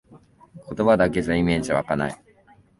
[0.75, 2.19] 言葉だけじゃイメージわかない